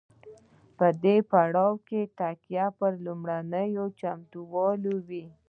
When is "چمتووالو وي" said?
3.99-5.25